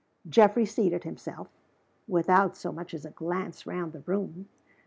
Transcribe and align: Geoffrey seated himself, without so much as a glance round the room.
Geoffrey 0.27 0.65
seated 0.65 1.03
himself, 1.03 1.47
without 2.07 2.57
so 2.57 2.71
much 2.71 2.95
as 2.95 3.05
a 3.05 3.11
glance 3.11 3.67
round 3.67 3.93
the 3.93 4.01
room. 4.07 4.49